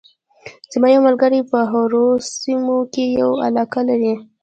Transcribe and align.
زما 0.73 0.87
یو 0.93 1.05
ملګری 1.07 1.41
په 1.51 1.59
هارو 1.71 2.05
سیمه 2.39 2.77
کې 2.93 3.03
یوه 3.19 3.35
علاقه 3.47 3.81
لري 3.89 4.13